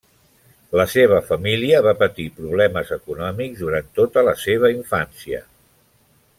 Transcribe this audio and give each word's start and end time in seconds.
La 0.79 0.85
seva 0.93 1.19
família 1.27 1.81
va 1.89 1.93
patir 1.99 2.25
problemes 2.39 2.95
econòmics 2.97 3.63
durant 3.67 3.95
tota 4.01 4.27
la 4.31 4.37
seva 4.49 4.75
infància. 4.81 5.47